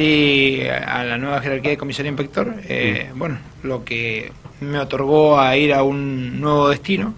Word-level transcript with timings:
ascendí 0.00 0.62
a 0.68 1.04
la 1.04 1.18
nueva 1.18 1.40
jerarquía 1.40 1.72
de 1.72 1.76
comisario 1.76 2.10
inspector, 2.10 2.54
eh, 2.68 3.10
bueno, 3.14 3.38
lo 3.62 3.84
que 3.84 4.32
me 4.60 4.78
otorgó 4.78 5.38
a 5.38 5.56
ir 5.56 5.72
a 5.72 5.82
un 5.82 6.40
nuevo 6.40 6.68
destino, 6.68 7.14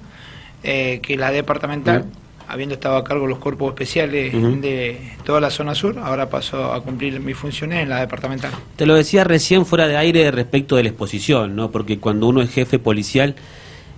eh, 0.62 1.00
que 1.02 1.14
es 1.14 1.18
la 1.18 1.30
departamental, 1.30 2.06
habiendo 2.48 2.74
estado 2.74 2.96
a 2.96 3.04
cargo 3.04 3.24
de 3.24 3.30
los 3.30 3.38
cuerpos 3.38 3.70
especiales 3.70 4.32
de 4.60 5.12
toda 5.24 5.40
la 5.40 5.50
zona 5.50 5.74
sur, 5.74 5.98
ahora 5.98 6.28
paso 6.28 6.72
a 6.72 6.82
cumplir 6.82 7.18
mis 7.20 7.36
funciones 7.36 7.82
en 7.82 7.88
la 7.88 8.00
departamental. 8.00 8.52
Te 8.76 8.86
lo 8.86 8.94
decía 8.94 9.24
recién 9.24 9.64
fuera 9.64 9.88
de 9.88 9.96
aire 9.96 10.30
respecto 10.30 10.76
de 10.76 10.82
la 10.82 10.90
exposición, 10.90 11.56
¿no? 11.56 11.70
Porque 11.70 11.98
cuando 11.98 12.28
uno 12.28 12.42
es 12.42 12.50
jefe 12.50 12.78
policial, 12.78 13.36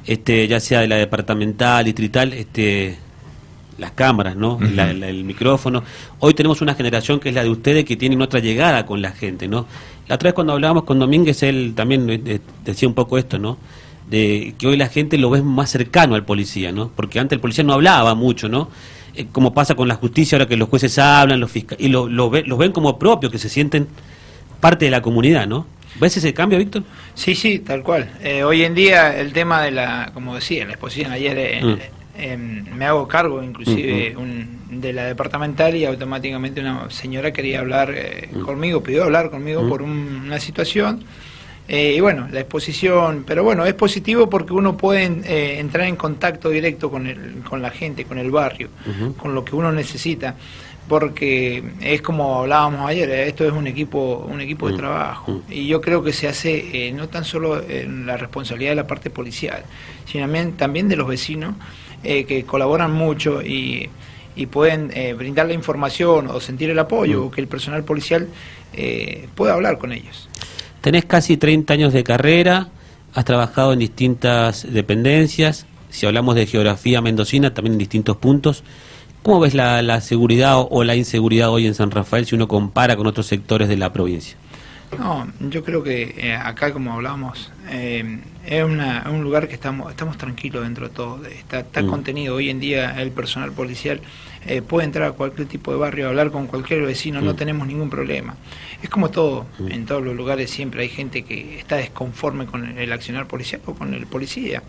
este, 0.07 0.47
ya 0.47 0.61
sea 0.61 0.81
de 0.81 0.89
la 0.89 0.97
departamental, 0.97 1.85
distrital, 1.85 2.33
este, 2.33 2.97
las 3.79 3.93
cámaras, 3.93 4.37
¿no? 4.37 4.59
el 4.61 5.25
micrófono. 5.25 5.83
Hoy 6.21 6.35
tenemos 6.35 6.61
una 6.61 6.75
generación 6.75 7.21
que 7.21 7.31
es 7.31 7.35
la 7.35 7.43
de 7.43 7.51
ustedes 7.51 7.85
que 7.85 7.97
tienen 7.97 8.23
otra 8.23 8.41
llegada 8.41 8.87
con 8.87 9.03
la 9.03 9.13
gente, 9.13 9.49
¿no? 9.49 9.67
La 10.09 10.17
otra 10.17 10.29
vez 10.29 10.35
cuando 10.35 10.53
hablábamos 10.53 10.85
con 10.85 10.99
Domínguez, 10.99 11.43
él 11.43 11.73
también 11.75 12.09
eh, 12.11 12.41
decía 12.65 12.89
un 12.89 12.95
poco 12.95 13.19
esto, 13.19 13.39
¿no? 13.39 13.57
De 14.09 14.55
que 14.59 14.67
hoy 14.67 14.77
la 14.77 14.89
gente 14.89 15.17
lo 15.17 15.31
ve 15.31 15.43
más 15.43 15.71
cercano 15.71 16.15
al 16.15 16.25
policía, 16.25 16.73
¿no? 16.73 16.91
Porque 16.95 17.19
antes 17.19 17.37
el 17.37 17.41
policía 17.41 17.65
no 17.65 17.73
hablaba 17.73 18.15
mucho, 18.15 18.49
¿no? 18.49 18.69
Eh, 19.15 19.27
como 19.33 19.55
pasa 19.55 19.75
con 19.75 19.89
la 19.89 19.95
justicia 19.95 20.37
ahora 20.37 20.47
que 20.47 20.57
los 20.57 20.69
jueces 20.69 20.99
hablan, 20.99 21.41
los 21.41 21.51
fiscales, 21.51 21.85
y 21.85 21.89
lo, 21.89 22.09
lo 22.09 22.31
los 22.31 22.59
ven 22.59 22.73
como 22.73 22.99
propios, 22.99 23.33
que 23.33 23.39
se 23.39 23.49
sienten 23.49 23.89
parte 24.61 24.85
de 24.85 24.91
la 24.91 25.01
comunidad, 25.01 25.47
¿no? 25.47 25.67
¿Ves 26.01 26.17
ese 26.17 26.35
cambio, 26.35 26.59
Víctor? 26.59 26.83
Sí, 27.15 27.35
sí, 27.35 27.61
tal 27.61 27.83
cual. 27.83 28.11
Eh, 28.23 28.43
hoy 28.43 28.65
en 28.65 28.75
día 28.75 29.17
el 29.17 29.33
tema 29.33 29.63
de 29.63 29.71
la, 29.71 30.11
como 30.13 30.35
decía, 30.35 30.63
en 30.63 30.69
la 30.69 30.75
exposición 30.75 31.13
ayer, 31.13 31.65
mm. 31.65 31.79
Em, 32.17 32.65
me 32.77 32.85
hago 32.87 33.09
cargo 33.09 33.43
inclusive 33.43 34.15
de 34.71 34.93
la 34.93 35.05
departamental 35.05 35.75
y 35.75 35.85
automáticamente 35.85 36.61
una 36.61 36.89
señora 36.91 37.33
quería 37.33 37.61
hablar 37.61 37.93
eh, 37.93 38.29
conmigo, 38.45 38.83
pidió 38.83 39.05
hablar 39.05 39.31
conmigo 39.31 39.69
por 39.69 39.83
una 39.83 40.39
situación. 40.39 41.03
Eh, 41.67 41.95
y 41.97 42.01
bueno, 42.01 42.29
la 42.31 42.41
exposición, 42.41 43.25
pero 43.27 43.43
bueno, 43.43 43.65
es 43.65 43.75
positivo 43.75 44.29
porque 44.29 44.53
uno 44.53 44.77
puede 44.77 45.07
eh, 45.25 45.59
entrar 45.59 45.89
en 45.89 45.97
contacto 45.97 46.51
directo 46.51 46.91
con, 46.91 47.07
el, 47.07 47.43
con 47.49 47.63
la 47.63 47.71
gente, 47.71 48.05
con 48.05 48.19
el 48.19 48.31
barrio, 48.31 48.69
con 49.17 49.35
lo 49.35 49.45
que 49.45 49.57
uno 49.57 49.73
necesita, 49.73 50.37
porque 50.87 51.65
es 51.81 52.03
como 52.03 52.43
hablábamos 52.43 52.87
ayer, 52.87 53.11
esto 53.11 53.47
es 53.47 53.53
un 53.53 53.67
equipo, 53.67 54.27
un 54.31 54.43
equipo 54.43 54.69
de 54.69 54.77
trabajo 54.77 55.43
y 55.49 55.67
yo 55.67 55.81
creo 55.81 56.03
que 56.03 56.13
se 56.13 56.29
hace 56.29 56.93
no 56.95 57.09
tan 57.09 57.25
solo 57.25 57.63
en 57.67 58.05
la 58.05 58.19
responsabilidad 58.19 58.73
de 58.73 58.77
la 58.77 58.87
parte 58.87 59.09
policial, 59.09 59.65
sino 60.05 60.29
también 60.57 60.89
de 60.91 60.97
los 60.97 61.09
vecinos 61.09 61.55
eh, 62.05 62.25
que 62.25 62.45
colaboran 62.45 62.93
mucho 62.93 63.43
y, 63.43 63.91
pueden 64.51 64.91
eh, 64.95 65.15
brindar 65.15 65.47
la 65.47 65.55
información 65.55 66.29
o 66.29 66.41
sentir 66.41 66.69
el 66.69 66.79
apoyo, 66.79 67.23
mm. 67.23 67.27
o 67.27 67.31
que 67.31 67.41
el 67.41 67.47
personal 67.47 67.85
policial 67.85 68.29
eh, 68.73 69.29
pueda 69.35 69.55
hablar 69.55 69.79
con 69.79 69.93
ellos. 69.93 70.29
Tenés 70.81 71.05
casi 71.05 71.37
30 71.37 71.73
años 71.73 71.93
de 71.93 72.05
carrera, 72.05 72.69
has 73.15 73.25
trabajado 73.25 73.73
en 73.73 73.79
distintas 73.79 74.67
dependencias, 74.71 75.67
si 75.89 76.07
hablamos 76.07 76.35
de 76.35 76.47
geografía 76.47 77.01
mendocina, 77.01 77.55
también 77.55 77.75
en 77.75 77.79
distintos 77.79 78.17
puntos. 78.17 78.65
¿Cómo 79.23 79.41
ves 79.41 79.55
la, 79.55 80.01
seguridad 80.03 80.57
o, 80.59 80.85
la 80.85 80.97
inseguridad 80.97 81.49
hoy 81.51 81.67
en 81.67 81.75
San 81.75 81.91
Rafael 81.91 82.27
si 82.27 82.35
uno 82.35 82.49
compara 82.49 82.97
con 82.97 83.07
otros 83.07 83.27
sectores 83.27 83.69
de 83.69 83.77
la 83.77 83.93
provincia? 83.93 84.37
No, 84.99 85.27
yo 85.41 85.65
creo 85.65 85.83
que 85.83 86.39
acá, 86.41 86.73
como 86.73 86.93
hablábamos, 86.93 87.53
eh, 87.69 88.21
es 88.47 88.63
un 88.63 89.23
lugar 89.23 89.49
que 89.49 89.55
estamos 89.55 89.91
estamos 89.91 90.19
tranquilos 90.19 90.63
dentro 90.63 90.89
de 90.89 90.95
todo. 90.95 91.25
Está, 91.27 91.61
está 91.61 91.83
mm. 91.83 91.89
contenido. 91.89 92.37
Hoy 92.37 92.51
en 92.51 92.61
día 92.61 93.01
el 93.01 93.11
personal 93.11 93.53
policial 93.53 94.01
eh, 94.47 94.61
puede 94.61 94.85
entrar 94.85 95.09
a 95.09 95.13
cualquier 95.13 95.49
tipo 95.49 95.73
de 95.73 95.79
barrio, 95.79 96.09
hablar 96.09 96.31
con 96.31 96.47
cualquier 96.47 96.83
vecino, 96.83 97.21
no 97.21 97.33
mm. 97.33 97.37
tenemos 97.37 97.67
ningún 97.67 97.89
problema. 97.89 98.37
Es 98.83 98.91
como 98.91 99.11
todo. 99.11 99.47
Mm. 99.59 99.71
En 99.71 99.87
todos 99.87 100.03
los 100.03 100.15
lugares 100.15 100.51
siempre 100.51 100.83
hay 100.83 100.89
gente 100.89 101.23
que 101.23 101.59
está 101.59 101.77
desconforme 101.77 102.47
con 102.47 102.79
el 102.79 102.93
accionar 102.93 103.27
policial 103.27 103.63
o 103.65 103.75
con 103.75 103.95
el 103.95 104.07
policía. 104.07 104.63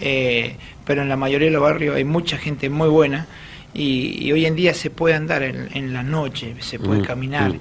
Eh, 0.00 0.56
pero 0.84 1.02
en 1.02 1.08
la 1.08 1.16
mayoría 1.16 1.48
de 1.48 1.52
los 1.52 1.62
barrios 1.62 1.96
hay 1.96 2.04
mucha 2.04 2.38
gente 2.38 2.70
muy 2.70 2.88
buena. 2.88 3.26
Y, 3.74 4.32
hoy 4.32 4.46
en 4.46 4.56
día 4.56 4.74
se 4.74 4.90
puede 4.90 5.14
andar 5.14 5.42
en, 5.42 5.92
la 5.92 6.02
noche, 6.02 6.54
se 6.60 6.78
puede 6.78 7.02
caminar. 7.02 7.54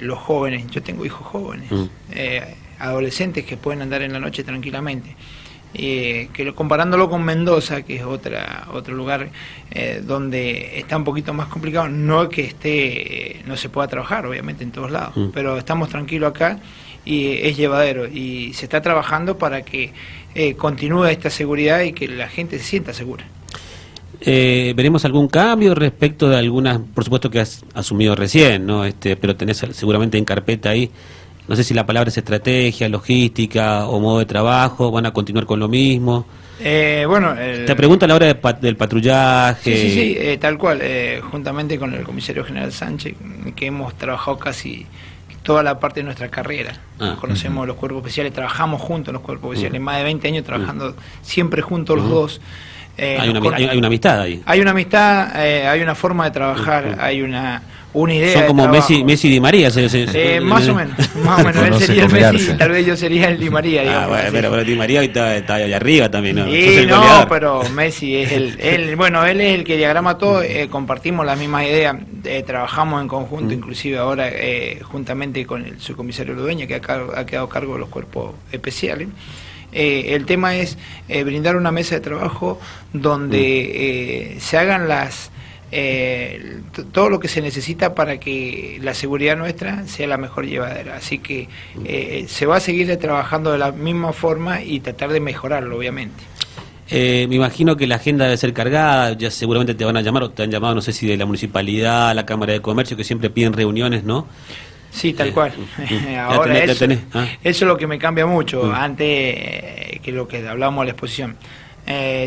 los 0.00 0.18
jóvenes, 0.18 0.66
yo 0.68 0.82
tengo 0.82 1.04
hijos 1.04 1.26
jóvenes, 1.26 1.70
adolescentes 2.78 3.44
que 3.44 3.56
pueden 3.56 3.82
andar 3.82 4.02
en 4.02 4.12
la 4.12 4.20
noche 4.20 4.44
tranquilamente. 4.44 5.16
Eh, 5.76 6.28
que 6.32 6.54
comparándolo 6.54 7.10
con 7.10 7.24
Mendoza, 7.24 7.82
que 7.82 7.96
es 7.96 8.04
otra 8.04 8.68
otro 8.72 8.94
lugar 8.94 9.30
eh, 9.72 10.00
donde 10.06 10.78
está 10.78 10.96
un 10.96 11.02
poquito 11.02 11.34
más 11.34 11.48
complicado, 11.48 11.88
no 11.88 12.28
que 12.28 12.42
esté 12.42 13.42
no 13.44 13.56
se 13.56 13.68
pueda 13.70 13.88
trabajar, 13.88 14.24
obviamente 14.24 14.62
en 14.62 14.70
todos 14.70 14.92
lados, 14.92 15.16
mm. 15.16 15.30
pero 15.34 15.58
estamos 15.58 15.88
tranquilos 15.88 16.30
acá 16.30 16.60
y 17.04 17.38
es 17.38 17.56
llevadero 17.56 18.06
y 18.06 18.52
se 18.54 18.66
está 18.66 18.80
trabajando 18.82 19.36
para 19.36 19.62
que 19.62 19.90
eh, 20.36 20.54
continúe 20.54 21.06
esta 21.06 21.28
seguridad 21.28 21.80
y 21.80 21.92
que 21.92 22.06
la 22.06 22.28
gente 22.28 22.56
se 22.58 22.64
sienta 22.64 22.92
segura. 22.92 23.26
¿Veremos 24.20 25.04
algún 25.04 25.28
cambio 25.28 25.74
respecto 25.74 26.28
de 26.28 26.36
algunas, 26.36 26.78
por 26.78 27.04
supuesto 27.04 27.30
que 27.30 27.40
has 27.40 27.64
asumido 27.74 28.14
recién, 28.14 28.66
¿no? 28.66 28.84
este, 28.84 29.16
pero 29.16 29.36
tenés 29.36 29.64
seguramente 29.72 30.18
en 30.18 30.24
carpeta 30.24 30.70
ahí 30.70 30.90
no 31.46 31.56
sé 31.56 31.64
si 31.64 31.74
la 31.74 31.84
palabra 31.84 32.08
es 32.08 32.16
estrategia, 32.16 32.88
logística 32.88 33.86
o 33.86 34.00
modo 34.00 34.18
de 34.20 34.26
trabajo, 34.26 34.90
van 34.90 35.06
a 35.06 35.12
continuar 35.12 35.44
con 35.44 35.60
lo 35.60 35.68
mismo. 35.68 36.26
Eh, 36.60 37.04
bueno, 37.06 37.34
te 37.34 37.76
pregunto 37.76 38.04
a 38.04 38.08
la 38.08 38.14
hora 38.14 38.34
del 38.60 38.76
patrullaje. 38.76 39.76
Sí, 39.76 39.88
sí, 39.88 39.94
sí 39.94 40.16
eh, 40.18 40.38
tal 40.38 40.56
cual. 40.56 40.78
Eh, 40.82 41.20
juntamente 41.30 41.78
con 41.78 41.92
el 41.92 42.02
comisario 42.04 42.44
general 42.44 42.72
Sánchez, 42.72 43.14
que 43.54 43.66
hemos 43.66 43.94
trabajado 43.94 44.38
casi 44.38 44.86
toda 45.42 45.62
la 45.62 45.78
parte 45.78 46.00
de 46.00 46.04
nuestra 46.04 46.28
carrera. 46.30 46.78
Ah, 46.98 47.16
Conocemos 47.20 47.66
los 47.66 47.76
cuerpos 47.76 48.00
especiales, 48.00 48.32
trabajamos 48.32 48.80
juntos 48.80 49.08
en 49.08 49.14
los 49.14 49.22
cuerpos 49.22 49.50
especiales, 49.50 49.80
más 49.82 49.98
de 49.98 50.04
20 50.04 50.28
años 50.28 50.44
trabajando 50.44 50.94
siempre 51.22 51.60
juntos 51.60 51.98
los 51.98 52.08
dos. 52.08 52.40
Hay, 52.96 53.28
una, 53.28 53.56
hay, 53.56 53.78
una, 53.78 53.86
amistad 53.86 54.20
ahí. 54.20 54.42
Hay 54.46 54.60
una 54.60 54.70
amistad, 54.70 55.36
hay 55.36 55.80
una 55.80 55.94
forma 55.94 56.24
de 56.24 56.30
trabajar, 56.30 56.96
hay 57.00 57.22
una 57.22 57.62
una 57.94 58.12
idea. 58.12 58.38
Son 58.38 58.46
como 58.48 58.68
Messi, 58.68 59.04
Messi 59.04 59.28
y 59.28 59.30
Di 59.30 59.40
María. 59.40 59.70
Eh, 59.72 60.40
más 60.42 60.68
o 60.68 60.74
menos, 60.74 61.16
más 61.24 61.40
o 61.40 61.44
menos. 61.44 61.56
Él 61.80 61.86
sería 61.86 62.04
el 62.04 62.12
Messi 62.12 62.50
y 62.50 62.54
tal 62.54 62.70
vez 62.70 62.86
yo 62.86 62.96
sería 62.96 63.28
el 63.28 63.38
Di 63.38 63.48
María. 63.50 63.82
ah, 64.02 64.08
bueno, 64.08 64.28
pero, 64.32 64.64
Di 64.64 64.74
María 64.74 65.02
está, 65.02 65.36
está 65.36 65.54
allá 65.54 65.76
arriba 65.76 66.10
también, 66.10 66.36
¿no? 66.36 66.46
Sí, 66.46 66.84
no, 66.88 67.26
pero 67.28 67.62
Messi 67.70 68.16
es 68.16 68.32
el, 68.32 68.60
él, 68.60 68.96
bueno, 68.96 69.24
él 69.24 69.40
es 69.40 69.54
el 69.54 69.64
que 69.64 69.76
diagrama 69.76 70.18
todo, 70.18 70.42
eh, 70.42 70.68
compartimos 70.68 71.24
las 71.24 71.38
mismas 71.38 71.64
ideas, 71.64 71.96
eh, 72.24 72.42
trabajamos 72.44 73.00
en 73.00 73.08
conjunto, 73.08 73.54
inclusive 73.54 73.98
ahora 73.98 74.28
juntamente 74.82 75.46
con 75.46 75.64
el 75.64 75.80
subcomisario 75.80 76.34
Ludueña, 76.34 76.66
que 76.66 76.74
ha, 76.74 77.20
ha 77.20 77.26
quedado 77.26 77.46
a 77.46 77.48
cargo 77.48 77.74
de 77.74 77.78
los 77.78 77.88
cuerpos 77.88 78.34
especiales. 78.50 79.08
El 79.74 80.24
tema 80.24 80.56
es 80.56 80.78
brindar 81.08 81.56
una 81.56 81.72
mesa 81.72 81.96
de 81.96 82.00
trabajo 82.00 82.60
donde 82.92 84.36
mm. 84.36 84.40
se 84.40 84.58
hagan 84.58 84.88
las 84.88 85.30
eh, 85.76 86.60
todo 86.92 87.08
lo 87.08 87.18
que 87.18 87.26
se 87.26 87.40
necesita 87.40 87.96
para 87.96 88.20
que 88.20 88.78
la 88.80 88.94
seguridad 88.94 89.36
nuestra 89.36 89.88
sea 89.88 90.06
la 90.06 90.16
mejor 90.16 90.46
llevadera. 90.46 90.96
Así 90.96 91.18
que 91.18 91.48
eh, 91.84 92.26
se 92.28 92.46
va 92.46 92.58
a 92.58 92.60
seguir 92.60 92.96
trabajando 92.98 93.50
de 93.50 93.58
la 93.58 93.72
misma 93.72 94.12
forma 94.12 94.62
y 94.62 94.78
tratar 94.78 95.10
de 95.10 95.18
mejorarlo, 95.18 95.76
obviamente. 95.76 96.22
Eh, 96.90 97.26
me 97.28 97.34
imagino 97.34 97.76
que 97.76 97.88
la 97.88 97.96
agenda 97.96 98.26
debe 98.26 98.36
ser 98.36 98.52
cargada, 98.52 99.14
ya 99.14 99.32
seguramente 99.32 99.74
te 99.74 99.84
van 99.84 99.96
a 99.96 100.02
llamar 100.02 100.22
o 100.22 100.30
te 100.30 100.44
han 100.44 100.50
llamado, 100.52 100.76
no 100.76 100.80
sé 100.80 100.92
si 100.92 101.08
de 101.08 101.16
la 101.16 101.26
municipalidad, 101.26 102.14
la 102.14 102.24
Cámara 102.24 102.52
de 102.52 102.60
Comercio, 102.60 102.96
que 102.96 103.02
siempre 103.02 103.30
piden 103.30 103.52
reuniones, 103.52 104.04
¿no? 104.04 104.28
Sí, 104.94 105.12
tal 105.12 105.32
cual. 105.32 105.52
Ahora 106.20 106.58
eso, 106.58 106.86
ah. 107.14 107.26
eso, 107.42 107.64
es 107.64 107.68
lo 107.68 107.76
que 107.76 107.86
me 107.86 107.98
cambia 107.98 108.26
mucho, 108.26 108.64
mm. 108.64 108.72
antes 108.72 110.00
que 110.00 110.12
lo 110.12 110.28
que 110.28 110.46
hablábamos 110.46 110.82
de 110.82 110.86
la 110.86 110.92
exposición. 110.92 111.36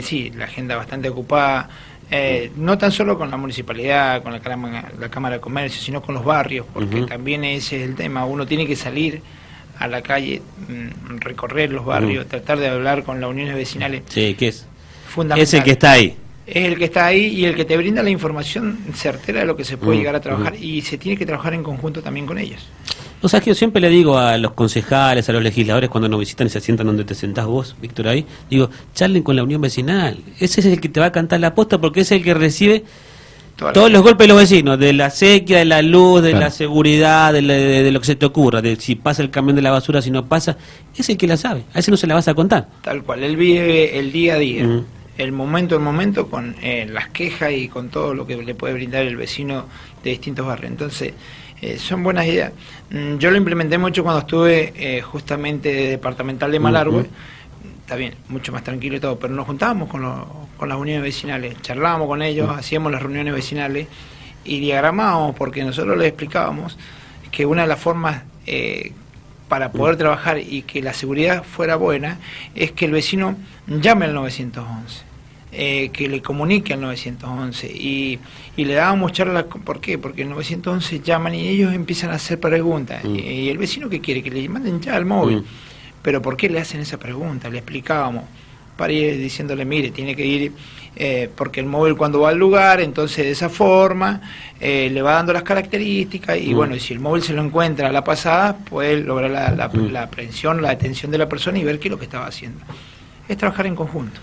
sí, 0.03 0.31
la 0.35 0.45
agenda 0.45 0.75
bastante 0.75 1.07
ocupada, 1.09 1.69
eh, 2.09 2.51
no 2.55 2.77
tan 2.77 2.91
solo 2.91 3.17
con 3.17 3.29
la 3.29 3.37
municipalidad, 3.37 4.23
con 4.23 4.31
la 4.31 4.39
Cámara, 4.39 4.91
la 4.97 5.09
cámara 5.09 5.35
de 5.35 5.41
Comercio, 5.41 5.81
sino 5.81 6.01
con 6.01 6.15
los 6.15 6.23
barrios, 6.23 6.65
porque 6.73 7.01
también 7.01 7.43
ese 7.43 7.83
es 7.83 7.89
el 7.89 7.95
tema. 7.95 8.25
Uno 8.25 8.45
tiene 8.45 8.65
que 8.65 8.75
salir 8.75 9.21
a 9.77 9.87
la 9.87 10.01
calle, 10.01 10.41
mm, 10.67 11.17
recorrer 11.19 11.71
los 11.71 11.85
barrios, 11.85 12.27
tratar 12.27 12.59
de 12.59 12.69
hablar 12.69 13.03
con 13.03 13.19
las 13.19 13.29
uniones 13.29 13.55
vecinales. 13.55 14.03
Sí, 14.07 14.35
¿qué 14.35 14.49
es? 14.49 14.65
Fundamental. 15.09 15.43
Es 15.43 15.53
el 15.53 15.63
que 15.63 15.71
está 15.71 15.91
ahí. 15.91 16.17
Es 16.47 16.65
el 16.65 16.77
que 16.77 16.85
está 16.85 17.07
ahí 17.07 17.25
y 17.25 17.45
el 17.45 17.55
que 17.55 17.65
te 17.65 17.75
brinda 17.75 18.01
la 18.01 18.09
información 18.09 18.79
certera 18.93 19.41
de 19.41 19.45
lo 19.45 19.57
que 19.57 19.65
se 19.65 19.77
puede 19.77 19.97
llegar 19.97 20.15
a 20.15 20.21
trabajar 20.21 20.55
y 20.55 20.81
se 20.81 20.97
tiene 20.97 21.17
que 21.17 21.25
trabajar 21.25 21.53
en 21.53 21.61
conjunto 21.61 22.01
también 22.01 22.25
con 22.25 22.37
ellos. 22.37 22.65
O 23.21 23.27
sea, 23.27 23.41
que 23.41 23.49
yo 23.49 23.55
siempre 23.55 23.81
le 23.81 23.89
digo 23.89 24.17
a 24.17 24.37
los 24.37 24.53
concejales, 24.53 25.27
a 25.27 25.33
los 25.33 25.43
legisladores, 25.43 25.89
cuando 25.89 26.07
nos 26.07 26.19
visitan 26.19 26.47
y 26.47 26.49
se 26.49 26.61
sientan 26.61 26.87
donde 26.87 27.03
te 27.03 27.15
sentás 27.15 27.47
vos, 27.47 27.75
Víctor, 27.81 28.07
ahí, 28.07 28.25
digo, 28.49 28.69
charlen 28.93 29.23
con 29.23 29.35
la 29.35 29.43
unión 29.43 29.59
vecinal. 29.59 30.19
Ese 30.39 30.61
es 30.61 30.67
el 30.67 30.79
que 30.79 30.87
te 30.87 30.99
va 30.99 31.07
a 31.07 31.11
cantar 31.11 31.39
la 31.39 31.53
posta 31.53 31.81
porque 31.81 32.01
es 32.01 32.11
el 32.11 32.23
que 32.23 32.33
recibe 32.33 32.85
todos 33.57 33.91
los 33.91 34.03
golpes 34.03 34.25
de 34.25 34.27
los 34.27 34.37
vecinos, 34.37 34.77
de 34.77 34.93
la 34.93 35.09
sequía, 35.09 35.57
de 35.57 35.65
la 35.65 35.81
luz, 35.81 36.21
de 36.21 36.33
la 36.33 36.51
seguridad, 36.51 37.33
de, 37.33 37.91
lo 37.91 37.99
que 37.99 38.05
se 38.05 38.15
te 38.15 38.25
ocurra, 38.25 38.61
de 38.61 38.75
si 38.75 38.95
pasa 38.95 39.23
el 39.23 39.31
camión 39.31 39.55
de 39.55 39.63
la 39.63 39.71
basura, 39.71 40.01
si 40.01 40.11
no 40.11 40.25
pasa, 40.25 40.57
es 40.95 41.09
el 41.09 41.17
que 41.17 41.25
la 41.25 41.37
sabe, 41.37 41.63
a 41.73 41.79
ese 41.79 41.89
no 41.89 41.97
se 41.97 42.05
la 42.05 42.13
vas 42.13 42.27
a 42.27 42.35
contar. 42.35 42.67
Tal 42.83 43.03
cual, 43.03 43.23
él 43.23 43.35
vive 43.35 43.97
el 43.97 44.11
día 44.11 44.35
a 44.35 44.37
día, 44.37 44.63
el 45.17 45.31
momento 45.31 45.75
en 45.75 45.81
momento 45.81 46.27
con 46.27 46.55
eh, 46.61 46.85
las 46.89 47.09
quejas 47.09 47.51
y 47.51 47.67
con 47.67 47.89
todo 47.89 48.13
lo 48.13 48.27
que 48.27 48.37
le 48.37 48.55
puede 48.55 48.73
brindar 48.73 49.05
el 49.05 49.17
vecino 49.17 49.65
de 50.03 50.11
distintos 50.11 50.45
barrios. 50.45 50.71
Entonces, 50.71 51.13
Eh, 51.61 51.77
son 51.79 52.03
buenas 52.03 52.25
ideas. 52.27 52.51
Mm, 52.91 53.17
yo 53.17 53.31
lo 53.31 53.37
implementé 53.37 53.77
mucho 53.77 54.03
cuando 54.03 54.19
estuve 54.19 54.73
eh, 54.75 55.01
justamente 55.01 55.73
de 55.73 55.89
departamental 55.89 56.51
de 56.51 56.59
Malargüe. 56.59 57.05
Está 57.81 57.95
bien, 57.95 58.13
mucho 58.29 58.51
más 58.51 58.63
tranquilo 58.63 58.97
y 58.97 58.99
todo, 58.99 59.17
pero 59.17 59.33
nos 59.33 59.47
juntábamos 59.47 59.89
con, 59.89 60.03
con 60.57 60.69
las 60.69 60.77
uniones 60.77 61.01
vecinales, 61.03 61.59
charlábamos 61.61 62.07
con 62.07 62.21
ellos, 62.21 62.49
hacíamos 62.49 62.91
las 62.91 63.01
reuniones 63.01 63.33
vecinales 63.33 63.87
y 64.43 64.59
diagramábamos 64.59 65.35
porque 65.35 65.63
nosotros 65.63 65.97
les 65.97 66.09
explicábamos 66.09 66.77
que 67.31 67.45
una 67.45 67.61
de 67.63 67.67
las 67.69 67.79
formas 67.79 68.23
eh, 68.45 68.91
para 69.47 69.71
poder 69.71 69.95
trabajar 69.95 70.37
y 70.39 70.63
que 70.63 70.81
la 70.81 70.93
seguridad 70.93 71.43
fuera 71.43 71.77
buena 71.77 72.19
es 72.55 72.71
que 72.73 72.85
el 72.85 72.91
vecino 72.91 73.35
llame 73.67 74.05
al 74.05 74.13
911 74.13 75.06
eh, 75.59 75.89
que 75.89 76.07
le 76.07 76.21
comunique 76.21 76.73
al 76.73 76.81
911 76.81 77.65
y, 77.65 78.19
y 78.55 78.65
le 78.65 78.75
dábamos 78.75 79.11
charla, 79.11 79.47
¿por 79.47 79.81
qué? 79.81 79.97
Porque 79.97 80.21
el 80.21 80.29
911 80.29 80.99
llaman 80.99 81.33
y 81.33 81.47
ellos 81.47 81.73
empiezan 81.73 82.11
a 82.11 82.13
hacer 82.13 82.39
preguntas 82.39 83.03
mm. 83.03 83.15
y, 83.15 83.49
el 83.49 83.57
vecino 83.57 83.89
que 83.89 83.99
quiere 83.99 84.21
que 84.21 84.29
le 84.29 84.47
manden 84.49 84.79
ya 84.79 84.95
al 84.95 85.05
móvil, 85.05 85.37
mm. 85.37 85.45
pero 86.03 86.21
¿por 86.21 86.37
qué 86.37 86.47
le 86.47 86.59
hacen 86.59 86.81
esa 86.81 86.99
pregunta? 86.99 87.49
Le 87.49 87.57
explicábamos 87.57 88.25
para 88.77 88.93
ir 88.93 89.17
diciéndole, 89.17 89.65
mire, 89.65 89.89
tiene 89.89 90.15
que 90.15 90.23
ir, 90.23 90.51
eh, 90.95 91.27
porque 91.35 91.59
el 91.59 91.65
móvil 91.65 91.95
cuando 91.95 92.19
va 92.19 92.29
al 92.29 92.37
lugar, 92.37 92.79
entonces 92.79 93.25
de 93.25 93.31
esa 93.31 93.49
forma 93.49 94.21
eh, 94.59 94.91
le 94.93 95.01
va 95.01 95.13
dando 95.13 95.33
las 95.33 95.41
características 95.41 96.37
y 96.37 96.53
mm. 96.53 96.55
bueno, 96.55 96.75
y 96.75 96.79
si 96.79 96.93
el 96.93 96.99
móvil 96.99 97.23
se 97.23 97.33
lo 97.33 97.41
encuentra 97.41 97.87
a 97.87 97.91
la 97.91 98.03
pasada, 98.03 98.55
puede 98.55 98.97
lograr 98.97 99.31
la, 99.31 99.49
la, 99.49 99.71
la 99.73 100.03
aprehensión, 100.03 100.61
la 100.61 100.69
detención 100.69 101.09
de 101.09 101.17
la 101.17 101.27
persona 101.27 101.57
y 101.57 101.63
ver 101.63 101.79
qué 101.79 101.87
es 101.87 101.91
lo 101.91 101.97
que 101.97 102.05
estaba 102.05 102.27
haciendo. 102.27 102.59
Es 103.27 103.37
trabajar 103.37 103.65
en 103.65 103.75
conjunto. 103.75 104.21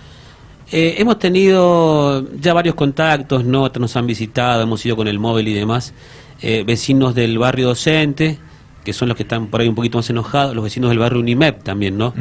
Eh, 0.72 0.96
hemos 0.98 1.18
tenido 1.18 2.26
ya 2.38 2.54
varios 2.54 2.74
contactos, 2.74 3.44
¿no? 3.44 3.70
nos 3.78 3.96
han 3.96 4.06
visitado, 4.06 4.62
hemos 4.62 4.84
ido 4.84 4.96
con 4.96 5.08
el 5.08 5.18
móvil 5.18 5.48
y 5.48 5.54
demás, 5.54 5.92
eh, 6.40 6.64
vecinos 6.66 7.14
del 7.14 7.38
barrio 7.38 7.68
docente, 7.68 8.38
que 8.82 8.92
son 8.92 9.08
los 9.08 9.16
que 9.16 9.24
están 9.24 9.48
por 9.48 9.60
ahí 9.60 9.68
un 9.68 9.74
poquito 9.74 9.98
más 9.98 10.08
enojados, 10.10 10.54
los 10.54 10.64
vecinos 10.64 10.90
del 10.90 10.98
barrio 10.98 11.20
Unimep 11.20 11.62
también, 11.62 11.96
¿no? 11.96 12.14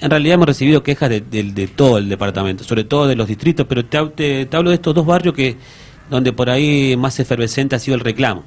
En 0.00 0.10
realidad 0.10 0.34
hemos 0.34 0.46
recibido 0.46 0.82
quejas 0.82 1.08
de, 1.08 1.70
todo 1.74 1.98
el 1.98 2.08
departamento, 2.08 2.64
sobre 2.64 2.84
todo 2.84 3.06
de 3.06 3.16
los 3.16 3.28
distritos, 3.28 3.66
pero 3.68 3.84
te, 3.84 4.48
hablo 4.52 4.70
de 4.70 4.76
estos 4.76 4.94
dos 4.94 5.06
barrios 5.06 5.34
que 5.34 5.56
donde 6.10 6.32
por 6.32 6.50
ahí 6.50 6.96
más 6.96 7.18
efervescente 7.20 7.76
ha 7.76 7.78
sido 7.78 7.94
el 7.94 8.00
reclamo. 8.00 8.44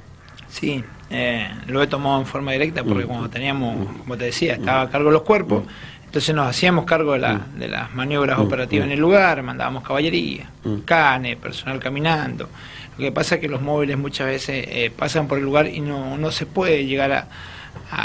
Sí, 0.48 0.84
eh, 1.10 1.48
lo 1.66 1.82
he 1.82 1.86
tomado 1.86 2.20
en 2.20 2.26
forma 2.26 2.52
directa 2.52 2.84
porque 2.84 3.04
mm. 3.04 3.08
cuando 3.08 3.30
teníamos, 3.30 3.88
como 3.98 4.16
te 4.16 4.26
decía, 4.26 4.54
estaba 4.54 4.82
a 4.82 4.90
cargo 4.90 5.08
de 5.08 5.14
los 5.14 5.22
cuerpos, 5.22 5.64
mm. 5.64 5.68
Entonces 6.08 6.34
nos 6.34 6.48
hacíamos 6.48 6.86
cargo 6.86 7.12
de, 7.12 7.28
mm. 7.28 7.58
de 7.58 7.68
las 7.68 7.94
maniobras 7.94 8.38
mm, 8.38 8.40
operativas 8.42 8.86
mm. 8.86 8.88
en 8.88 8.92
el 8.94 9.00
lugar, 9.00 9.42
mandábamos 9.42 9.82
caballería, 9.82 10.50
cane, 10.86 11.36
personal 11.36 11.78
caminando. 11.78 12.48
Lo 12.96 13.04
que 13.04 13.12
pasa 13.12 13.34
es 13.34 13.42
que 13.42 13.48
los 13.48 13.60
móviles 13.60 13.98
muchas 13.98 14.26
veces 14.26 14.66
eh, 14.68 14.90
pasan 14.94 15.28
por 15.28 15.36
el 15.36 15.44
lugar 15.44 15.68
y 15.68 15.80
no, 15.80 16.16
no 16.16 16.30
se 16.30 16.46
puede 16.46 16.86
llegar 16.86 17.12
a, 17.12 17.28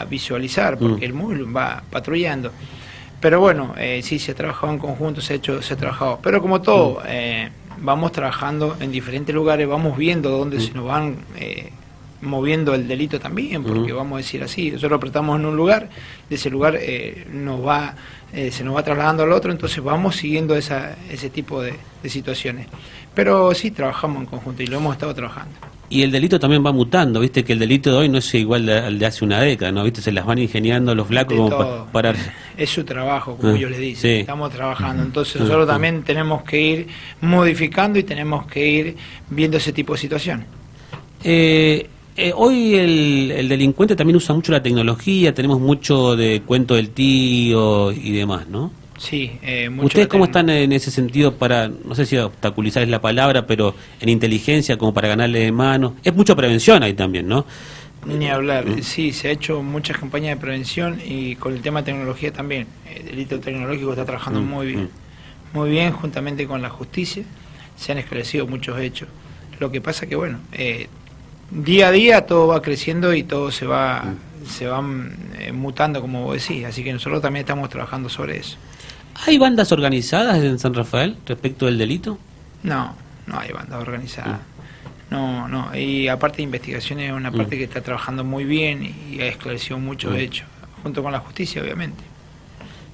visualizar 0.09 0.77
porque 0.77 1.05
el 1.05 1.13
móvil 1.13 1.55
va 1.55 1.83
patrullando. 1.89 2.51
Pero 3.19 3.39
bueno, 3.39 3.73
eh, 3.77 4.01
sí, 4.03 4.19
se 4.19 4.31
ha 4.31 4.35
trabajado 4.35 4.73
en 4.73 4.79
conjunto, 4.79 5.19
se 5.19 5.33
ha 5.33 5.35
hecho, 5.38 5.61
se 5.61 5.73
ha 5.73 5.77
trabajado. 5.77 6.19
Pero 6.21 6.41
como 6.41 6.61
todo, 6.61 7.01
eh, 7.05 7.50
vamos 7.79 8.11
trabajando 8.11 8.77
en 8.79 8.91
diferentes 8.91 9.33
lugares, 9.33 9.67
vamos 9.67 9.97
viendo 9.97 10.29
dónde 10.29 10.59
se 10.59 10.73
nos 10.73 10.85
van 10.85 11.17
eh, 11.38 11.71
moviendo 12.24 12.74
el 12.74 12.88
delito 12.88 13.20
también, 13.20 13.64
porque 13.64 13.92
vamos 13.92 14.16
a 14.16 14.18
decir 14.18 14.42
así, 14.44 14.72
nosotros 14.72 14.98
apretamos 14.98 15.40
en 15.40 15.46
un 15.46 15.56
lugar, 15.56 15.90
de 16.30 16.36
ese 16.36 16.50
lugar 16.50 16.78
eh, 16.80 17.28
nos 17.31 17.66
va, 17.66 17.96
eh, 18.34 18.50
se 18.52 18.64
nos 18.64 18.75
va 18.75 18.84
trasladando 18.84 19.24
al 19.24 19.31
otro, 19.31 19.52
entonces 19.52 19.84
vamos 19.84 20.16
siguiendo 20.16 20.56
esa, 20.56 20.96
ese 21.12 21.30
tipo 21.30 21.62
de, 21.62 21.75
situaciones. 22.06 22.68
Pero 23.14 23.54
sí, 23.54 23.72
trabajamos 23.72 24.22
en 24.22 24.25
conjunto 24.25 24.64
y 24.64 24.68
lo 24.68 24.78
hemos 24.78 24.94
estado 24.94 25.14
trabajando. 25.14 25.54
Y 25.90 26.02
el 26.02 26.12
delito 26.12 26.40
también 26.40 26.66
va 26.66 26.72
mutando, 26.72 27.20
viste 27.20 27.44
que 27.44 27.54
el 27.54 27.60
delito 27.60 27.92
de 27.92 27.98
hoy 27.98 28.10
no 28.10 28.18
es 28.18 28.34
igual 28.34 28.68
al 28.68 28.98
de 28.98 29.06
hace 29.06 29.24
una 29.24 29.40
década, 29.40 29.72
¿no? 29.72 29.84
Viste, 29.84 30.02
se 30.02 30.12
las 30.12 30.25
van 30.25 30.40
ingeniando 30.40 30.96
los 30.96 31.08
flacos 31.08 31.38
como 31.38 31.88
para... 31.92 32.16
Es 32.58 32.72
su 32.72 32.84
trabajo, 32.84 33.38
como 33.38 33.56
yo 33.56 33.70
les 33.70 33.80
dije, 33.80 34.22
estamos 34.22 34.52
trabajando, 34.52 35.04
entonces 35.04 35.42
nosotros 35.42 35.68
también 35.68 36.04
tenemos 36.04 36.44
que 36.44 36.60
ir 36.60 36.88
modificando 37.22 38.00
y 38.00 38.04
tenemos 38.04 38.48
que 38.48 38.68
ir 38.68 38.98
viendo 39.30 39.58
ese 39.58 39.72
tipo 39.72 39.94
de 39.94 40.00
situación. 40.00 40.46
Eh, 41.24 41.88
eh, 42.15 42.31
hoy 42.36 42.75
el, 42.75 43.50
delincuente 43.50 43.95
también 43.95 44.18
usa 44.18 44.36
mucho 44.36 44.51
la 44.51 44.62
tecnología, 44.62 45.33
tenemos 45.33 45.60
mucho 45.60 46.15
de 46.15 46.42
cuento 46.42 46.75
del 46.75 46.89
tío 46.89 47.92
y 47.92 48.12
demás, 48.12 48.48
¿no? 48.48 48.71
Sí, 48.98 49.31
eh, 49.42 49.69
mucho 49.69 49.88
¿Ustedes 49.88 50.07
cómo 50.07 50.25
están 50.25 50.50
en 50.50 50.71
ese 50.71 50.92
sentido 50.92 51.33
para, 51.33 51.68
no 51.68 51.95
sé 51.95 52.06
si 52.06 52.15
obstaculizar 52.18 52.83
es 52.83 52.89
la 52.89 53.01
palabra, 53.01 53.48
pero 53.48 53.75
en 54.00 54.10
inteligencia 54.10 54.77
como 54.77 54.94
para 54.94 55.07
ganarle 55.07 55.39
de 55.39 55.51
mano? 55.51 55.95
Es 56.04 56.13
mucha 56.13 56.36
prevención 56.36 56.83
ahí 56.83 56.94
también, 56.94 57.27
¿no? 57.27 57.45
Ni 58.06 58.27
hablar, 58.27 58.65
sí, 58.83 59.12
se 59.13 59.30
ha 59.30 59.31
hecho 59.31 59.63
muchas 59.63 59.98
campañas 59.98 60.36
de 60.36 60.42
prevención 60.42 61.00
y 61.04 61.36
con 61.38 61.54
el 61.54 61.62
tema 61.62 61.81
de 61.81 61.94
tecnología 61.94 62.31
también. 62.31 62.68
El 62.94 63.06
delito 63.06 63.39
tecnológico 63.39 63.92
está 63.92 64.06
trabajando 64.06 64.42
mm, 64.42 64.45
muy 64.45 64.68
bien, 64.68 64.83
mm. 64.83 65.57
muy 65.57 65.69
bien 65.69 65.92
juntamente 65.94 66.45
con 66.45 66.62
la 66.62 66.69
justicia. 66.69 67.24
Se 67.75 67.92
han 67.92 67.98
esclarecido 67.98 68.45
muchos 68.45 68.80
hechos. 68.80 69.07
Lo 69.60 69.71
que 69.71 69.81
pasa 69.81 70.06
que, 70.06 70.15
bueno, 70.15 70.39
eh, 70.51 70.88
día 71.53 71.88
a 71.88 71.91
día 71.91 72.25
todo 72.25 72.47
va 72.47 72.61
creciendo 72.61 73.13
y 73.13 73.23
todo 73.23 73.51
se 73.51 73.65
va 73.65 74.03
se 74.47 74.67
van 74.67 75.15
eh, 75.39 75.51
mutando 75.51 76.01
como 76.01 76.23
vos 76.23 76.41
decís, 76.41 76.65
así 76.65 76.83
que 76.83 76.91
nosotros 76.91 77.21
también 77.21 77.44
estamos 77.44 77.69
trabajando 77.69 78.09
sobre 78.09 78.38
eso. 78.38 78.57
¿Hay 79.25 79.38
bandas 79.38 79.71
organizadas 79.71 80.38
en 80.44 80.59
San 80.59 80.73
Rafael 80.73 81.15
respecto 81.25 81.65
del 81.65 81.77
delito? 81.77 82.17
No, 82.63 82.95
no 83.27 83.39
hay 83.39 83.51
bandas 83.51 83.79
organizadas. 83.79 84.39
No, 85.09 85.47
no, 85.47 85.75
y 85.77 86.07
aparte 86.07 86.38
de 86.38 86.44
investigaciones 86.44 87.09
es 87.09 87.15
una 87.15 87.29
mm. 87.29 87.38
parte 87.38 87.57
que 87.57 87.65
está 87.65 87.81
trabajando 87.81 88.23
muy 88.23 88.45
bien 88.45 88.95
y 89.11 89.21
ha 89.21 89.27
esclarecido 89.27 89.77
muchos 89.77 90.11
mm. 90.11 90.17
hechos, 90.17 90.47
junto 90.81 91.03
con 91.03 91.11
la 91.11 91.19
justicia 91.19 91.61
obviamente. 91.61 92.03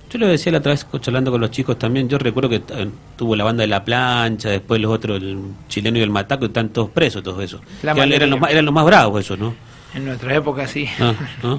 Yo 0.09 0.17
lo 0.17 0.27
decía 0.27 0.51
la 0.51 0.57
otra 0.57 0.71
vez 0.71 0.88
charlando 1.00 1.31
con 1.31 1.39
los 1.39 1.51
chicos 1.51 1.77
también, 1.77 2.09
yo 2.09 2.17
recuerdo 2.17 2.50
que 2.50 2.56
eh, 2.56 2.89
tuvo 3.15 3.35
la 3.35 3.44
banda 3.44 3.61
de 3.61 3.67
La 3.67 3.83
Plancha, 3.83 4.50
después 4.50 4.81
los 4.81 4.91
otros, 4.91 5.21
el 5.21 5.39
chileno 5.67 6.00
y 6.00 6.01
el 6.01 6.09
Mataco, 6.09 6.45
están 6.45 6.69
todos 6.69 6.89
presos, 6.89 7.21
todos 7.21 7.44
esos. 7.44 7.61
eran, 7.83 8.29
los 8.29 8.39
más, 8.39 8.51
eran 8.51 8.65
los 8.65 8.73
más 8.73 8.85
bravos 8.85 9.19
esos, 9.19 9.38
¿no? 9.38 9.53
En 9.94 10.06
nuestra 10.06 10.35
época 10.35 10.67
sí. 10.67 10.88
Ah, 11.00 11.13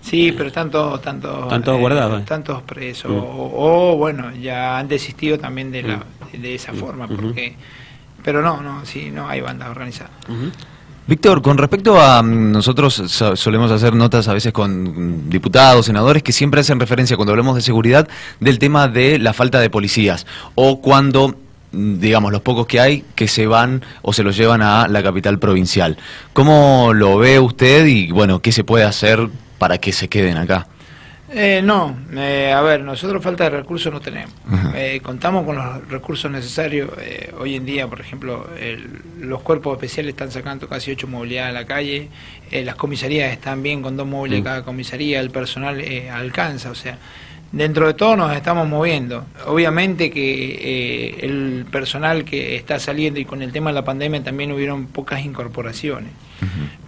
sí, 0.00 0.32
pero 0.32 0.48
están 0.48 0.70
todos, 0.70 1.00
tantos, 1.02 1.52
están 1.52 1.80
guardados. 1.80 2.22
Eh, 2.22 2.42
todos 2.44 2.62
presos. 2.62 3.10
Mm. 3.10 3.18
O, 3.20 3.96
bueno, 3.96 4.32
ya 4.34 4.78
han 4.78 4.88
desistido 4.88 5.38
también 5.38 5.70
de, 5.70 5.82
la, 5.82 5.96
mm. 5.98 6.40
de 6.40 6.54
esa 6.54 6.72
forma, 6.72 7.06
porque... 7.06 7.56
Pero 8.24 8.40
no, 8.40 8.62
no, 8.62 8.86
sí, 8.86 9.10
no 9.10 9.28
hay 9.28 9.42
bandas 9.42 9.68
organizadas. 9.68 10.12
Víctor, 11.06 11.42
con 11.42 11.58
respecto 11.58 12.00
a 12.00 12.22
mm, 12.22 12.52
nosotros 12.52 12.94
solemos 13.34 13.70
hacer 13.70 13.94
notas 13.94 14.26
a 14.28 14.32
veces 14.32 14.54
con 14.54 15.28
diputados, 15.28 15.84
senadores 15.84 16.22
que 16.22 16.32
siempre 16.32 16.62
hacen 16.62 16.80
referencia 16.80 17.16
cuando 17.16 17.32
hablamos 17.32 17.56
de 17.56 17.60
seguridad 17.60 18.08
del 18.40 18.58
tema 18.58 18.88
de 18.88 19.18
la 19.18 19.34
falta 19.34 19.60
de 19.60 19.68
policías 19.68 20.26
o 20.54 20.80
cuando 20.80 21.36
mm, 21.72 21.98
digamos 21.98 22.32
los 22.32 22.40
pocos 22.40 22.66
que 22.66 22.80
hay 22.80 23.04
que 23.14 23.28
se 23.28 23.46
van 23.46 23.82
o 24.00 24.14
se 24.14 24.22
los 24.22 24.34
llevan 24.34 24.62
a 24.62 24.88
la 24.88 25.02
capital 25.02 25.38
provincial. 25.38 25.98
¿Cómo 26.32 26.92
lo 26.94 27.18
ve 27.18 27.38
usted 27.38 27.84
y 27.84 28.10
bueno, 28.10 28.40
qué 28.40 28.50
se 28.50 28.64
puede 28.64 28.84
hacer 28.84 29.28
para 29.58 29.76
que 29.76 29.92
se 29.92 30.08
queden 30.08 30.38
acá? 30.38 30.68
Eh, 31.36 31.60
no, 31.64 31.96
eh, 32.14 32.52
a 32.52 32.60
ver, 32.60 32.82
nosotros 32.82 33.20
falta 33.20 33.44
de 33.44 33.50
recursos 33.50 33.92
no 33.92 34.00
tenemos. 34.00 34.32
Eh, 34.72 35.00
contamos 35.02 35.44
con 35.44 35.56
los 35.56 35.88
recursos 35.88 36.30
necesarios. 36.30 36.90
hoy 37.40 37.56
en 37.56 37.66
día, 37.66 37.88
por 37.88 38.00
ejemplo, 38.00 38.48
los 39.18 39.42
cuerpos 39.42 39.74
especiales 39.74 40.10
están 40.10 40.30
sacando 40.30 40.68
casi 40.68 40.92
ocho 40.92 41.08
movilidades 41.08 41.50
a 41.50 41.52
la 41.52 41.66
calle, 41.66 42.08
las 42.52 42.76
comisarías 42.76 43.32
están 43.32 43.64
bien 43.64 43.82
con 43.82 43.96
dos 43.96 44.06
móviles 44.06 44.42
mm. 44.42 44.44
cada 44.44 44.62
comisaría, 44.62 45.18
el 45.18 45.30
personal 45.30 45.82
alcanza, 46.12 46.70
o 46.70 46.74
sea, 46.76 46.98
dentro 47.50 47.88
de 47.88 47.94
todo 47.94 48.14
nos 48.14 48.32
estamos 48.36 48.68
moviendo. 48.68 49.26
Obviamente 49.46 50.12
que 50.12 51.18
el 51.20 51.66
personal 51.68 52.24
que 52.24 52.54
está 52.54 52.78
saliendo 52.78 53.18
y 53.18 53.24
con 53.24 53.42
el 53.42 53.50
tema 53.50 53.70
de 53.70 53.74
la 53.74 53.84
pandemia 53.84 54.22
también 54.22 54.52
hubieron 54.52 54.86
pocas 54.86 55.24
incorporaciones. 55.24 56.12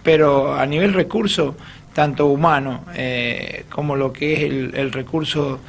Pero 0.03 0.55
a 0.55 0.65
nivel 0.65 0.93
recurso 0.93 1.57
tanto 1.97 2.27
humano 2.27 2.85
eh, 2.93 3.65
como 3.71 3.95
lo 3.95 4.13
que 4.13 4.33
es 4.33 4.41
el, 4.43 4.91
recurso 4.91 5.59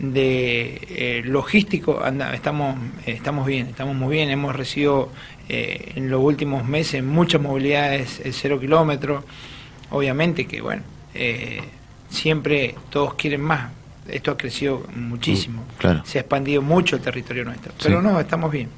de 0.00 0.80
eh, 0.88 1.22
logístico 1.24 2.02
estamos 2.34 2.76
estamos 3.06 3.46
bien 3.46 3.68
estamos 3.68 3.94
muy 3.94 4.16
bien. 4.16 4.28
Hemos 4.28 4.56
recibido 4.56 5.12
eh, 5.48 5.92
en 5.94 6.10
los 6.10 6.20
últimos 6.20 6.64
meses 6.66 7.04
muchas 7.04 7.40
movilidades 7.40 8.20
cero 8.32 8.58
kilómetros. 8.58 9.22
Obviamente 9.90 10.48
que 10.48 10.60
bueno 10.60 10.82
siempre 12.08 12.74
todos 12.90 13.14
quieren 13.14 13.42
más. 13.42 13.70
Esto 14.08 14.32
ha 14.32 14.36
crecido 14.36 14.88
muchísimo. 14.92 15.62
Mm, 15.84 16.04
se 16.04 16.18
ha 16.18 16.22
expandido 16.22 16.62
mucho 16.62 16.96
el 16.96 17.02
territorio 17.02 17.44
nuestro. 17.44 17.72
Pero 17.80 18.02
no 18.02 18.18
estamos 18.18 18.50
bien 18.50 18.70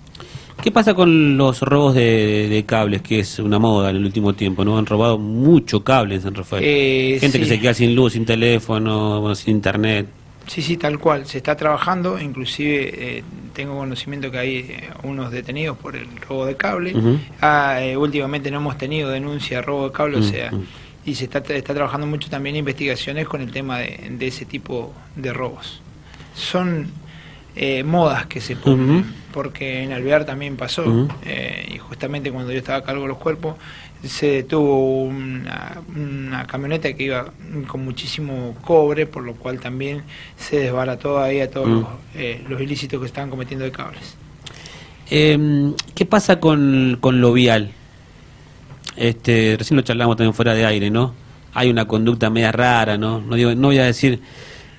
¿Qué 0.62 0.72
pasa 0.72 0.92
con 0.92 1.36
los 1.36 1.60
robos 1.62 1.94
de, 1.94 2.64
cables, 2.66 3.02
que 3.02 3.20
es 3.20 3.38
una 3.38 3.60
moda 3.60 3.90
en 3.90 3.96
el 3.96 4.04
último 4.04 4.34
tiempo? 4.34 4.64
¿no? 4.64 4.76
Han 4.76 4.86
robado 4.86 5.16
mucho 5.16 5.84
cable 5.84 6.16
en 6.16 6.22
San 6.22 6.34
Rafael. 6.34 6.64
Eh, 6.66 7.18
Gente 7.20 7.38
que 7.38 7.46
se 7.46 7.60
queda 7.60 7.74
sin 7.74 7.94
luz, 7.94 8.14
sin 8.14 8.26
teléfono, 8.26 9.34
sin 9.36 9.54
internet. 9.54 10.08
Sí, 10.48 10.60
sí, 10.60 10.76
tal 10.76 10.98
cual. 10.98 11.26
Se 11.26 11.38
está 11.38 11.56
trabajando. 11.56 12.18
Inclusive 12.18 13.18
eh, 13.18 13.24
tengo 13.54 13.76
conocimiento 13.76 14.32
que 14.32 14.38
hay 14.38 14.56
eh, 14.56 14.90
unos 15.04 15.30
detenidos 15.30 15.78
por 15.78 15.94
el 15.94 16.08
robo 16.28 16.44
de 16.44 16.56
cable. 16.56 16.92
ah, 17.40 17.78
últimamente 17.96 18.50
no 18.50 18.56
hemos 18.56 18.76
tenido 18.76 19.10
denuncia 19.10 19.58
de 19.58 19.62
robo 19.62 19.84
de 19.86 19.92
cable, 19.92 20.18
o 20.18 20.22
sea... 20.22 20.50
y 21.06 21.14
se 21.14 21.24
está, 21.24 21.38
está 21.38 21.72
trabajando 21.72 22.06
mucho 22.06 22.28
también 22.28 22.56
investigaciones 22.56 23.28
con 23.28 23.40
el 23.40 23.52
tema 23.52 23.78
de, 23.78 24.10
de 24.10 24.26
ese 24.26 24.44
tipo 24.44 24.92
de 25.14 25.32
robos. 25.32 25.80
Son 26.34 26.88
eh, 27.56 27.82
modas 27.82 28.26
que 28.26 28.40
se 28.40 28.56
ponen, 28.56 29.04
porque 29.32 29.82
en 29.82 29.92
Alvear 29.92 30.24
también 30.24 30.56
pasó, 30.56 31.08
eh, 31.24 31.72
y 31.74 31.78
justamente 31.78 32.30
cuando 32.30 32.52
yo 32.52 32.58
estaba 32.58 32.78
a 32.78 32.82
cargo 32.82 33.02
de 33.02 33.08
los 33.08 33.18
cuerpos, 33.18 33.56
se 34.04 34.26
detuvo 34.26 35.02
una, 35.02 35.80
una, 35.96 36.46
camioneta 36.46 36.92
que 36.92 37.02
iba 37.04 37.32
con 37.66 37.84
muchísimo 37.84 38.54
cobre, 38.62 39.06
por 39.06 39.24
lo 39.24 39.34
cual 39.34 39.58
también 39.58 40.02
se 40.36 40.60
desbarató 40.60 41.20
ahí 41.20 41.40
a 41.40 41.50
todos 41.50 41.68
los, 41.68 41.84
eh, 42.14 42.44
los, 42.48 42.60
ilícitos 42.60 43.00
que 43.00 43.06
estaban 43.06 43.28
cometiendo 43.28 43.64
de 43.64 43.72
cables. 43.72 44.16
Eh, 45.10 45.72
¿Qué 45.94 46.06
pasa 46.06 46.38
con, 46.38 46.98
con 47.00 47.20
lo 47.20 47.32
vial? 47.32 47.72
Este, 48.96 49.56
recién 49.58 49.76
lo 49.76 49.82
charlamos 49.82 50.16
también 50.16 50.34
fuera 50.34 50.54
de 50.54 50.66
aire, 50.66 50.90
¿no? 50.90 51.14
Hay 51.54 51.70
una 51.70 51.86
conducta 51.86 52.30
media 52.30 52.52
rara, 52.52 52.98
¿no? 52.98 53.20
No, 53.20 53.34
digo, 53.36 53.54
no 53.54 53.68
voy 53.68 53.78
a 53.78 53.84
decir 53.84 54.20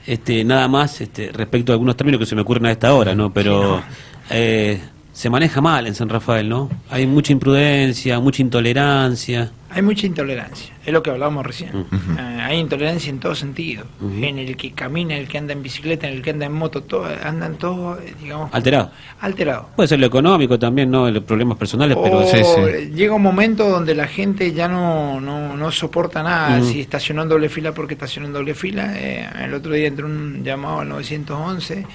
este, 0.05 0.43
nada 0.43 0.67
más 0.67 1.01
este, 1.01 1.31
respecto 1.31 1.71
a 1.71 1.75
algunos 1.75 1.95
términos 1.95 2.19
que 2.19 2.25
se 2.25 2.35
me 2.35 2.41
ocurren 2.41 2.67
a 2.67 2.71
esta 2.71 2.93
hora, 2.93 3.15
¿no? 3.15 3.31
Pero 3.33 3.77
sí, 3.77 3.83
no. 3.83 4.09
Eh, 4.31 4.81
se 5.19 5.29
maneja 5.29 5.59
mal 5.59 5.85
en 5.85 5.95
San 5.95 6.07
Rafael, 6.07 6.47
¿no? 6.47 6.69
Hay 6.89 7.05
mucha 7.05 7.33
imprudencia, 7.33 8.21
mucha 8.21 8.41
intolerancia. 8.41 9.51
Hay 9.69 9.81
mucha 9.81 10.07
intolerancia, 10.07 10.73
es 10.85 10.93
lo 10.93 11.03
que 11.03 11.09
hablábamos 11.09 11.45
recién. 11.45 11.75
Uh 11.75 11.85
-huh. 11.91 12.15
uh, 12.15 12.41
hay 12.41 12.57
intolerancia 12.57 13.09
en 13.09 13.19
todo 13.19 13.35
sentido. 13.35 13.83
Uh 13.99 14.05
-huh. 14.05 14.29
En 14.29 14.39
el 14.39 14.55
que 14.55 14.71
camina, 14.71 15.15
en 15.15 15.23
el 15.23 15.27
que 15.27 15.37
anda 15.37 15.51
en 15.51 15.61
bicicleta, 15.61 16.07
en 16.07 16.13
el 16.13 16.21
que 16.21 16.29
anda 16.29 16.45
en 16.45 16.53
moto, 16.53 16.83
todo, 16.83 17.05
andan 17.21 17.57
todos, 17.57 17.99
digamos... 18.21 18.53
Alterado. 18.53 18.91
Alterado. 19.19 19.67
Puede 19.75 19.89
ser 19.89 19.99
lo 19.99 20.05
económico 20.07 20.57
también, 20.57 20.89
¿no? 20.89 21.11
Los 21.11 21.25
problemas 21.25 21.57
personales, 21.57 21.97
o 21.97 22.01
pero... 22.01 22.25
Sí, 22.25 22.37
sí. 22.41 22.91
Llega 22.95 23.13
un 23.13 23.21
momento 23.21 23.67
donde 23.67 23.95
la 23.95 24.07
gente 24.07 24.53
ya 24.53 24.69
no, 24.69 25.19
no, 25.19 25.57
no 25.57 25.69
soporta 25.69 26.23
nada. 26.23 26.59
Uh 26.59 26.61
-huh. 26.61 26.71
Si 26.71 26.79
estacionó 26.79 27.23
en 27.23 27.27
doble 27.27 27.49
fila 27.49 27.73
porque 27.73 27.95
estacionó 27.95 28.27
en 28.27 28.33
doble 28.33 28.53
fila. 28.53 28.93
Eh, 28.95 29.27
el 29.43 29.53
otro 29.53 29.73
día 29.73 29.87
entró 29.87 30.05
un 30.05 30.45
llamado 30.45 30.79
al 30.79 30.87
911 30.87 31.85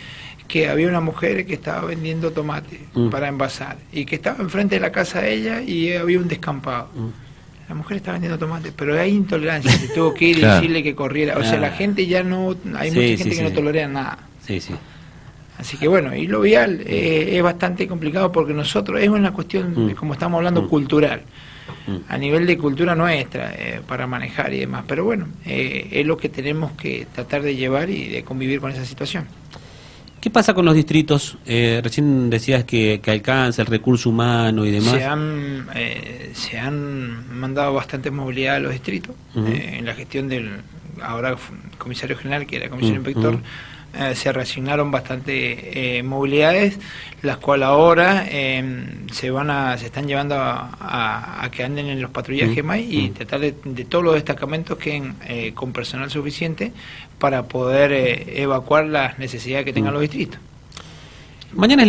que 0.48 0.68
había 0.68 0.88
una 0.88 1.00
mujer 1.00 1.46
que 1.46 1.54
estaba 1.54 1.86
vendiendo 1.86 2.30
tomate 2.32 2.80
mm. 2.94 3.08
para 3.08 3.28
envasar 3.28 3.78
y 3.92 4.04
que 4.04 4.16
estaba 4.16 4.42
enfrente 4.42 4.76
de 4.76 4.80
la 4.80 4.92
casa 4.92 5.20
de 5.20 5.34
ella 5.34 5.62
y 5.62 5.92
había 5.92 6.18
un 6.18 6.28
descampado. 6.28 6.88
Mm. 6.94 7.08
La 7.68 7.74
mujer 7.74 7.96
estaba 7.96 8.14
vendiendo 8.14 8.38
tomate, 8.38 8.72
pero 8.72 8.98
hay 9.00 9.10
intolerancia, 9.12 9.70
se 9.72 9.88
tuvo 9.88 10.12
que 10.12 10.26
ir 10.26 10.36
y 10.36 10.40
claro. 10.40 10.56
decirle 10.56 10.82
que 10.82 10.94
corriera. 10.94 11.38
O 11.38 11.42
sea, 11.42 11.58
la 11.58 11.70
gente 11.70 12.06
ya 12.06 12.22
no, 12.22 12.54
hay 12.76 12.90
sí, 12.90 12.96
mucha 12.96 13.08
gente 13.08 13.24
sí, 13.24 13.30
que 13.30 13.36
sí. 13.36 13.42
no 13.42 13.52
tolera 13.52 13.88
nada. 13.88 14.18
Sí, 14.46 14.60
sí. 14.60 14.74
Así 15.56 15.76
que 15.76 15.88
bueno, 15.88 16.14
y 16.14 16.26
lo 16.26 16.40
vial 16.40 16.82
eh, 16.84 17.36
es 17.36 17.42
bastante 17.42 17.88
complicado 17.88 18.30
porque 18.32 18.52
nosotros, 18.52 19.00
es 19.00 19.08
una 19.08 19.32
cuestión, 19.32 19.72
mm. 19.92 19.94
como 19.94 20.12
estamos 20.12 20.38
hablando, 20.38 20.68
cultural 20.68 21.22
a 22.08 22.18
nivel 22.18 22.46
de 22.46 22.56
cultura 22.56 22.94
nuestra 22.94 23.52
eh, 23.52 23.80
para 23.86 24.06
manejar 24.06 24.52
y 24.54 24.60
demás. 24.60 24.84
Pero 24.86 25.04
bueno, 25.04 25.28
eh, 25.44 25.88
es 25.92 26.06
lo 26.06 26.16
que 26.16 26.28
tenemos 26.28 26.72
que 26.72 27.06
tratar 27.12 27.42
de 27.42 27.56
llevar 27.56 27.90
y 27.90 28.08
de 28.08 28.24
convivir 28.24 28.60
con 28.60 28.70
esa 28.70 28.84
situación. 28.84 29.26
¿Qué 30.24 30.30
pasa 30.30 30.54
con 30.54 30.64
los 30.64 30.74
distritos? 30.74 31.36
Eh, 31.44 31.82
recién 31.84 32.30
decías 32.30 32.64
que, 32.64 32.98
que, 33.02 33.10
alcanza 33.10 33.60
el 33.60 33.66
recurso 33.66 34.08
humano 34.08 34.64
y 34.64 34.70
demás. 34.70 34.94
Se 34.94 35.04
han, 35.04 35.66
eh, 35.74 36.30
se 36.32 36.58
han 36.58 37.38
mandado 37.38 37.74
bastante 37.74 38.10
movilidad 38.10 38.56
a 38.56 38.58
los 38.58 38.72
distritos 38.72 39.14
uh 39.34 39.40
-huh. 39.40 39.52
eh, 39.52 39.76
en 39.80 39.84
la 39.84 39.92
gestión 39.92 40.26
del 40.30 40.48
ahora 41.02 41.36
comisario 41.78 42.16
general, 42.16 42.46
que 42.46 42.56
era 42.56 42.66
uh 42.66 42.78
-huh. 42.78 42.82
inspector. 42.82 43.38
Eh, 43.96 44.14
se 44.16 44.32
reasignaron 44.32 44.90
bastante 44.90 45.98
eh, 45.98 46.02
movilidades, 46.02 46.80
las 47.22 47.36
cuales 47.36 47.66
ahora 47.66 48.26
eh, 48.28 48.86
se 49.12 49.30
van 49.30 49.50
a, 49.50 49.78
se 49.78 49.86
están 49.86 50.08
llevando 50.08 50.34
a, 50.34 50.70
a, 50.80 51.44
a 51.44 51.50
que 51.50 51.62
anden 51.62 51.86
en 51.86 52.02
los 52.02 52.10
patrullajes 52.10 52.64
más 52.64 52.80
y 52.80 53.10
tratar 53.10 53.38
de, 53.38 53.54
de, 53.64 53.84
todos 53.84 54.02
los 54.02 54.14
destacamentos 54.14 54.78
que 54.78 55.52
con 55.54 55.72
personal 55.72 56.10
suficiente 56.10 56.72
para 57.20 57.44
poder 57.44 57.92
evacuar 58.36 58.86
las 58.86 59.18
necesidades 59.20 59.64
que 59.64 59.72
tengan 59.72 59.92
los 59.92 60.02
distritos. 60.02 60.40
Mañana 61.52 61.82